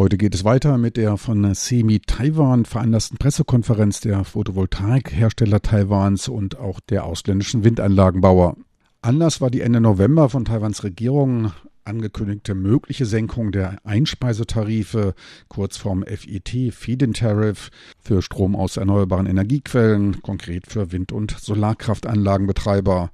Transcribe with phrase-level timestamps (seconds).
[0.00, 6.58] Heute geht es weiter mit der von SEMI Taiwan veranlassten Pressekonferenz der Photovoltaikhersteller Taiwans und
[6.58, 8.56] auch der ausländischen Windanlagenbauer.
[9.02, 11.52] Anlass war die Ende November von Taiwans Regierung
[11.90, 15.14] angekündigte mögliche Senkung der Einspeisetarife,
[15.48, 17.70] kurz vom FET, Feed-in Tariff,
[18.02, 23.10] für Strom aus erneuerbaren Energiequellen, konkret für Wind- und Solarkraftanlagenbetreiber.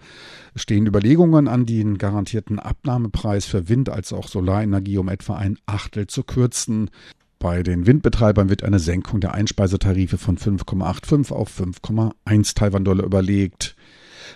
[0.54, 5.58] Es stehen Überlegungen an, den garantierten Abnahmepreis für Wind- als auch Solarenergie um etwa ein
[5.66, 6.90] Achtel zu kürzen.
[7.38, 13.75] Bei den Windbetreibern wird eine Senkung der Einspeisetarife von 5,85 auf 5,1 Taiwan-Dollar überlegt.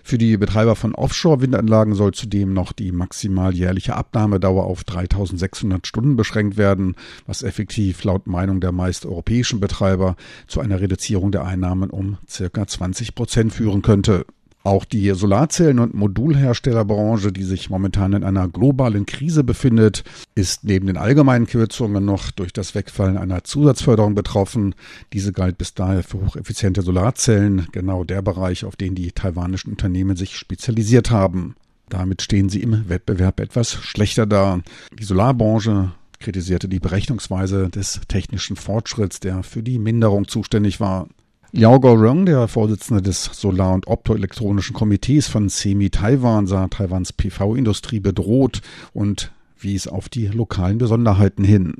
[0.02, 6.16] Für die Betreiber von Offshore-Windanlagen soll zudem noch die maximal jährliche Abnahmedauer auf 3600 Stunden
[6.16, 6.95] beschränkt werden,
[7.26, 12.66] was effektiv laut Meinung der meist europäischen Betreiber zu einer Reduzierung der Einnahmen um circa
[12.66, 14.26] 20 Prozent führen könnte.
[14.62, 20.87] Auch die Solarzellen- und Modulherstellerbranche, die sich momentan in einer globalen Krise befindet, ist neben
[20.87, 24.74] den allgemeinen Kürzungen noch durch das Wegfallen einer Zusatzförderung betroffen.
[25.15, 30.16] Diese galt bis daher für hocheffiziente Solarzellen, genau der Bereich, auf den die taiwanischen Unternehmen
[30.16, 31.54] sich spezialisiert haben.
[31.88, 34.60] Damit stehen sie im Wettbewerb etwas schlechter da.
[34.99, 41.09] Die Solarbranche kritisierte die Berechnungsweise des technischen Fortschritts, der für die Minderung zuständig war.
[41.52, 47.98] Liao Gorong, der Vorsitzende des Solar- und Optoelektronischen Komitees von SEMI Taiwan, sah Taiwans PV-Industrie
[47.98, 48.60] bedroht
[48.93, 51.74] und wies auf die lokalen Besonderheiten hin.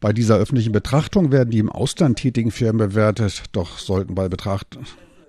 [0.00, 4.76] Bei dieser öffentlichen Betrachtung werden die im Ausland tätigen Firmen bewertet, doch sollten bei Betracht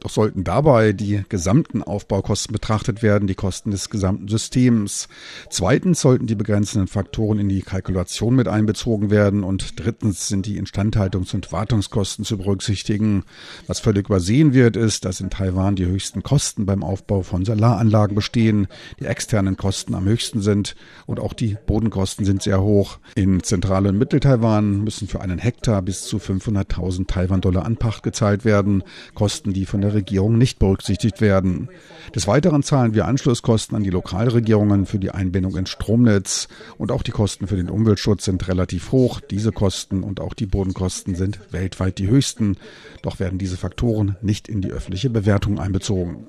[0.03, 5.07] doch sollten dabei die gesamten Aufbaukosten betrachtet werden, die Kosten des gesamten Systems.
[5.49, 10.61] Zweitens sollten die begrenzenden Faktoren in die Kalkulation mit einbezogen werden und drittens sind die
[10.61, 13.23] Instandhaltungs- und Wartungskosten zu berücksichtigen.
[13.67, 18.15] Was völlig übersehen wird, ist, dass in Taiwan die höchsten Kosten beim Aufbau von Solaranlagen
[18.15, 18.67] bestehen,
[18.99, 20.75] die externen Kosten am höchsten sind
[21.05, 22.99] und auch die Bodenkosten sind sehr hoch.
[23.15, 28.83] In Zentral- und Mittel-Taiwan müssen für einen Hektar bis zu 500.000 Taiwan-Dollar Anpacht gezahlt werden,
[29.13, 31.69] Kosten, die von der Regierung nicht berücksichtigt werden.
[32.15, 37.03] Des Weiteren zahlen wir Anschlusskosten an die Lokalregierungen für die Einbindung ins Stromnetz und auch
[37.03, 39.19] die Kosten für den Umweltschutz sind relativ hoch.
[39.19, 42.57] Diese Kosten und auch die Bodenkosten sind weltweit die höchsten,
[43.01, 46.27] doch werden diese Faktoren nicht in die öffentliche Bewertung einbezogen.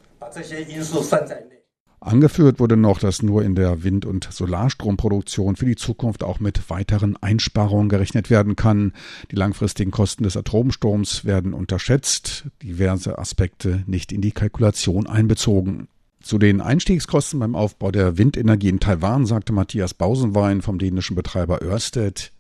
[2.05, 6.69] Angeführt wurde noch, dass nur in der Wind- und Solarstromproduktion für die Zukunft auch mit
[6.69, 8.93] weiteren Einsparungen gerechnet werden kann.
[9.31, 15.89] Die langfristigen Kosten des Atomstroms werden unterschätzt, diverse Aspekte nicht in die Kalkulation einbezogen.
[16.21, 21.63] Zu den Einstiegskosten beim Aufbau der Windenergie in Taiwan sagte Matthias Bausenwein vom dänischen Betreiber
[21.63, 22.34] Ørsted,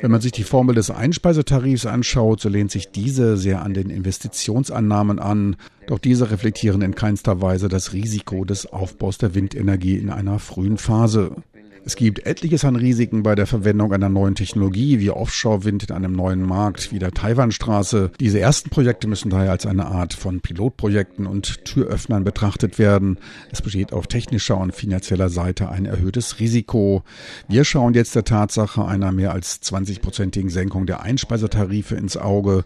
[0.00, 3.90] Wenn man sich die Formel des Einspeisetarifs anschaut, so lehnt sich diese sehr an den
[3.90, 5.56] Investitionsannahmen an,
[5.86, 10.78] doch diese reflektieren in keinster Weise das Risiko des Aufbaus der Windenergie in einer frühen
[10.78, 11.36] Phase.
[11.84, 16.12] Es gibt etliches an Risiken bei der Verwendung einer neuen Technologie wie Offshore-Wind in einem
[16.12, 18.10] neuen Markt wie der Taiwanstraße.
[18.20, 23.18] Diese ersten Projekte müssen daher als eine Art von Pilotprojekten und Türöffnern betrachtet werden.
[23.50, 27.02] Es besteht auf technischer und finanzieller Seite ein erhöhtes Risiko.
[27.48, 32.64] Wir schauen jetzt der Tatsache einer mehr als 20-prozentigen Senkung der Einspeisetarife ins Auge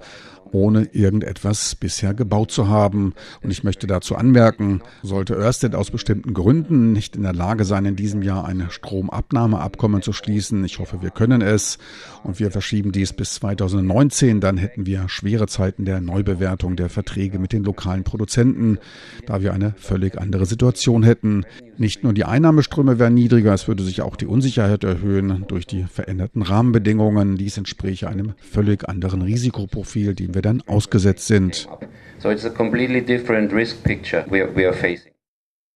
[0.53, 3.15] ohne irgendetwas bisher gebaut zu haben.
[3.43, 7.85] Und ich möchte dazu anmerken, sollte Ørsted aus bestimmten Gründen nicht in der Lage sein,
[7.85, 11.79] in diesem Jahr ein Stromabnahmeabkommen zu schließen, ich hoffe, wir können es,
[12.23, 17.39] und wir verschieben dies bis 2019, dann hätten wir schwere Zeiten der Neubewertung der Verträge
[17.39, 18.79] mit den lokalen Produzenten,
[19.27, 21.45] da wir eine völlig andere Situation hätten.
[21.77, 25.85] Nicht nur die Einnahmeströme wären niedriger, es würde sich auch die Unsicherheit erhöhen durch die
[25.85, 27.37] veränderten Rahmenbedingungen.
[27.37, 31.69] Dies entspräche einem völlig anderen Risikoprofil, dem wir dann ausgesetzt sind.
[32.19, 35.14] So it's a completely different risk picture we are, we are facing.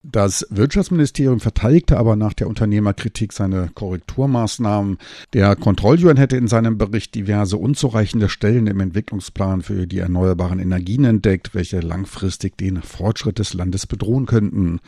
[0.05, 4.99] Das Wirtschaftsministerium verteidigte aber nach der Unternehmerkritik seine Korrekturmaßnahmen.
[5.33, 11.05] Der Kontrolljuan hätte in seinem Bericht diverse unzureichende Stellen im Entwicklungsplan für die erneuerbaren Energien
[11.05, 14.79] entdeckt, welche langfristig den Fortschritt des Landes bedrohen könnten.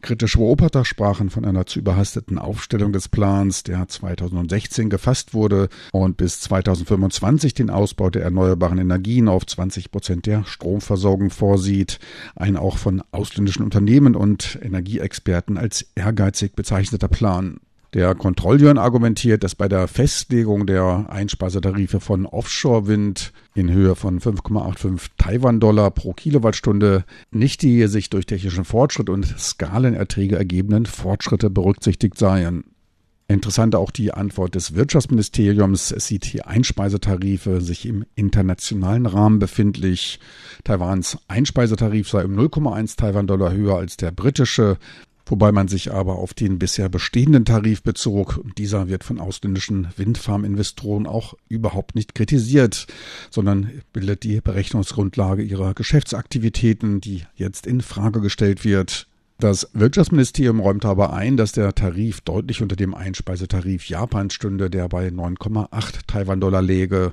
[0.00, 6.16] Kritische Beobachter sprachen von einer zu überhasteten Aufstellung des Plans, der 2016 gefasst wurde und
[6.16, 12.00] bis 2025 den Ausbau der erneuerbaren Energien auf 20 Prozent der Stromversorgung vorsieht.
[12.34, 17.60] Ein auch von ausländischen Unternehmen und Energieexperten als ehrgeizig bezeichneter Plan.
[17.94, 25.08] Der Kontrolljuan argumentiert, dass bei der Festlegung der Einspeisetarife von Offshore-Wind in Höhe von 5,85
[25.16, 32.64] Taiwan-Dollar pro Kilowattstunde nicht die sich durch technischen Fortschritt und Skalenerträge ergebenden Fortschritte berücksichtigt seien.
[33.30, 35.90] Interessant auch die Antwort des Wirtschaftsministeriums.
[35.90, 40.18] Es sieht die Einspeisetarife sich im internationalen Rahmen befindlich.
[40.64, 44.78] Taiwans Einspeisetarif sei um 0,1 Taiwan-Dollar höher als der britische.
[45.26, 48.42] wobei man sich aber auf den bisher bestehenden Tarif bezog.
[48.56, 52.86] Dieser wird von ausländischen Windfarminvestoren auch überhaupt nicht kritisiert,
[53.30, 59.06] sondern bildet die Berechnungsgrundlage ihrer Geschäftsaktivitäten, die jetzt in Frage gestellt wird.
[59.40, 64.88] Das Wirtschaftsministerium räumt aber ein, dass der Tarif deutlich unter dem Einspeisetarif Japans stünde, der
[64.88, 67.12] bei 9,8 Taiwan-Dollar läge.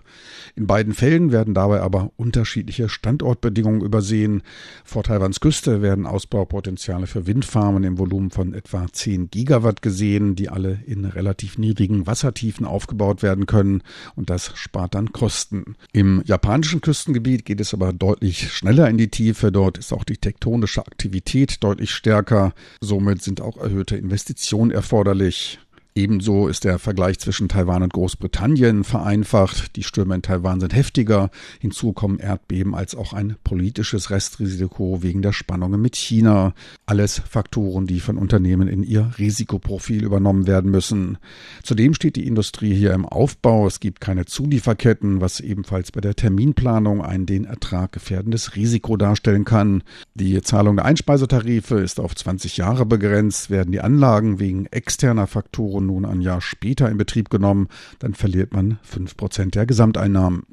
[0.55, 4.41] In beiden Fällen werden dabei aber unterschiedliche Standortbedingungen übersehen.
[4.83, 10.49] Vor Taiwans Küste werden Ausbaupotenziale für Windfarmen im Volumen von etwa 10 Gigawatt gesehen, die
[10.49, 13.83] alle in relativ niedrigen Wassertiefen aufgebaut werden können
[14.15, 15.75] und das spart dann Kosten.
[15.93, 19.51] Im japanischen Küstengebiet geht es aber deutlich schneller in die Tiefe.
[19.51, 22.53] Dort ist auch die tektonische Aktivität deutlich stärker stärker.
[22.81, 25.59] Somit sind auch erhöhte Investitionen erforderlich.
[25.97, 29.77] Ebenso ist der Vergleich zwischen Taiwan und Großbritannien vereinfacht.
[29.77, 31.29] Die Stürme in Taiwan sind heftiger.
[31.61, 36.53] Hinzu kommen Erdbeben als auch ein politisches Restrisiko wegen der Spannungen mit China.
[36.85, 41.17] Alles Faktoren, die von Unternehmen in ihr Risikoprofil übernommen werden müssen.
[41.63, 43.65] Zudem steht die Industrie hier im Aufbau.
[43.65, 49.45] Es gibt keine Zulieferketten, was ebenfalls bei der Terminplanung ein den Ertrag gefährdendes Risiko darstellen
[49.45, 49.81] kann.
[50.13, 53.49] Die Zahlung der Einspeisetarife ist auf 20 Jahre begrenzt.
[53.49, 57.67] Werden die Anlagen wegen externer Faktoren nun ein Jahr später in Betrieb genommen,
[57.99, 60.43] dann verliert man fünf Prozent der Gesamteinnahmen.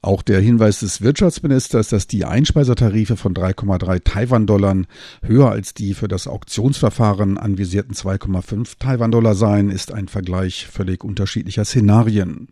[0.00, 4.82] Auch der Hinweis des Wirtschaftsministers, dass die Einspeisertarife von 3,3 Taiwan-Dollar
[5.22, 11.64] höher als die für das Auktionsverfahren anvisierten 2,5 Taiwan-Dollar seien, ist ein Vergleich völlig unterschiedlicher
[11.64, 12.48] Szenarien.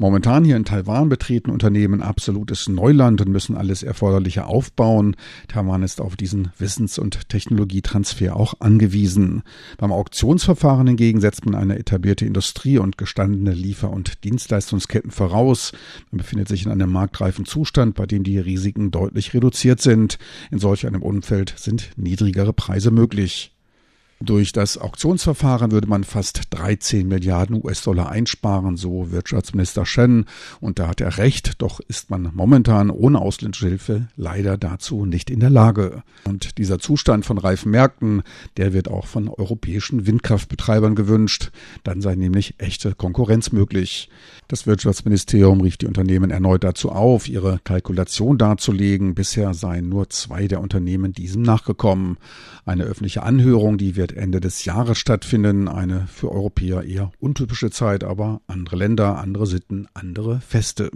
[0.00, 5.14] Momentan hier in Taiwan betreten Unternehmen absolutes Neuland und müssen alles Erforderliche aufbauen.
[5.46, 9.42] Taiwan ist auf diesen Wissens- und Technologietransfer auch angewiesen.
[9.76, 15.72] Beim Auktionsverfahren hingegen setzt man eine etablierte Industrie und gestandene Liefer- und Dienstleistungsketten voraus.
[16.10, 20.16] Man befindet sich in einem marktreifen Zustand, bei dem die Risiken deutlich reduziert sind.
[20.50, 23.52] In solch einem Umfeld sind niedrigere Preise möglich.
[24.22, 30.26] Durch das Auktionsverfahren würde man fast 13 Milliarden US-Dollar einsparen, so Wirtschaftsminister Shen.
[30.60, 35.30] Und da hat er recht, doch ist man momentan ohne ausländische Hilfe leider dazu nicht
[35.30, 36.02] in der Lage.
[36.24, 38.22] Und dieser Zustand von reifen Märkten,
[38.58, 41.50] der wird auch von europäischen Windkraftbetreibern gewünscht.
[41.82, 44.10] Dann sei nämlich echte Konkurrenz möglich.
[44.48, 49.14] Das Wirtschaftsministerium rief die Unternehmen erneut dazu auf, ihre Kalkulation darzulegen.
[49.14, 52.18] Bisher seien nur zwei der Unternehmen diesem nachgekommen.
[52.66, 55.68] Eine öffentliche Anhörung, die wird wird Ende des Jahres stattfinden.
[55.68, 60.90] Eine für Europäer eher untypische Zeit, aber andere Länder, andere Sitten, andere Feste.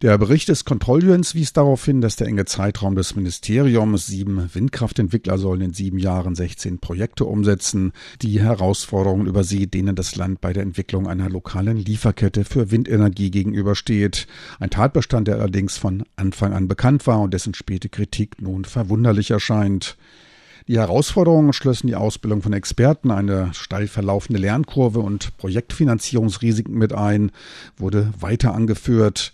[0.00, 5.38] Der Bericht des Kontrolljurens wies darauf hin, dass der enge Zeitraum des Ministeriums, sieben Windkraftentwickler
[5.38, 10.64] sollen in sieben Jahren 16 Projekte umsetzen, die Herausforderungen übersieht, denen das Land bei der
[10.64, 14.26] Entwicklung einer lokalen Lieferkette für Windenergie gegenübersteht.
[14.58, 19.30] Ein Tatbestand, der allerdings von Anfang an bekannt war und dessen späte Kritik nun verwunderlich
[19.30, 19.96] erscheint.
[20.68, 27.32] Die Herausforderungen schlössen die Ausbildung von Experten, eine steil verlaufende Lernkurve und Projektfinanzierungsrisiken mit ein,
[27.76, 29.32] wurde weiter angeführt.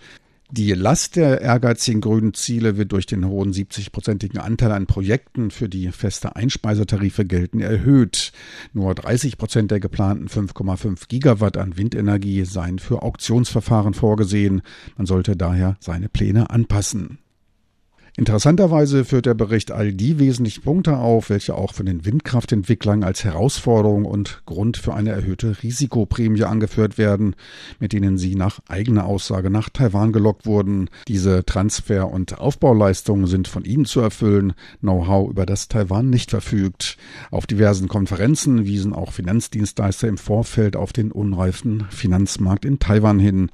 [0.50, 5.68] Die Last der ehrgeizigen grünen Ziele wird durch den hohen 70-prozentigen Anteil an Projekten, für
[5.68, 8.32] die feste Einspeisetarife gelten, erhöht.
[8.72, 14.62] Nur 30 Prozent der geplanten 5,5 Gigawatt an Windenergie seien für Auktionsverfahren vorgesehen.
[14.96, 17.18] Man sollte daher seine Pläne anpassen.
[18.18, 23.22] Interessanterweise führt der Bericht all die wesentlichen Punkte auf, welche auch von den Windkraftentwicklern als
[23.22, 27.36] Herausforderung und Grund für eine erhöhte Risikoprämie angeführt werden,
[27.78, 30.90] mit denen sie nach eigener Aussage nach Taiwan gelockt wurden.
[31.06, 36.96] Diese Transfer- und Aufbauleistungen sind von ihnen zu erfüllen, Know-how über das Taiwan nicht verfügt.
[37.30, 43.52] Auf diversen Konferenzen wiesen auch Finanzdienstleister im Vorfeld auf den unreifen Finanzmarkt in Taiwan hin.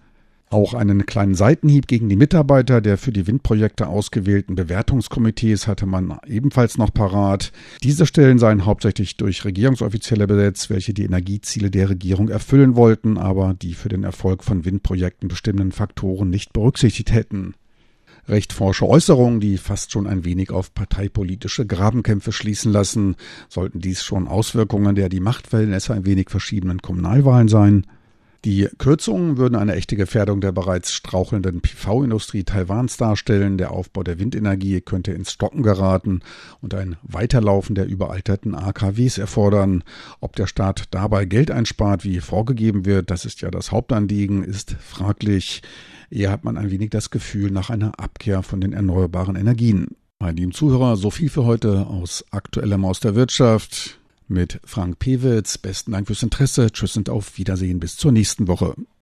[0.55, 6.17] Auch einen kleinen Seitenhieb gegen die Mitarbeiter der für die Windprojekte ausgewählten Bewertungskomitees hatte man
[6.29, 7.51] ebenfalls noch parat.
[7.83, 13.55] Diese Stellen seien hauptsächlich durch Regierungsoffizielle besetzt, welche die Energieziele der Regierung erfüllen wollten, aber
[13.55, 17.55] die für den Erfolg von Windprojekten bestimmenden Faktoren nicht berücksichtigt hätten.
[18.29, 23.17] Recht forsche Äußerungen, die fast schon ein wenig auf parteipolitische Grabenkämpfe schließen lassen.
[23.49, 27.87] Sollten dies schon Auswirkungen der die Machtverhältnisse ein wenig verschiedenen Kommunalwahlen sein?
[28.45, 33.57] Die Kürzungen würden eine echte Gefährdung der bereits strauchelnden PV-Industrie Taiwans darstellen.
[33.57, 36.21] Der Aufbau der Windenergie könnte ins Stocken geraten
[36.61, 39.83] und ein Weiterlaufen der überalterten AKWs erfordern.
[40.21, 44.77] Ob der Staat dabei Geld einspart, wie vorgegeben wird, das ist ja das Hauptanliegen, ist
[44.79, 45.63] fraglich.
[46.11, 49.97] Eher hat man ein wenig das Gefühl nach einer Abkehr von den erneuerbaren Energien.
[50.19, 53.99] Meine lieben Zuhörer, so viel für heute aus aktuellem aus der Wirtschaft
[54.29, 55.59] mit Frank Pewitz.
[55.59, 56.71] Besten Dank fürs Interesse.
[56.73, 58.75] Tschüss und auf Wiedersehen bis zur nächsten Woche.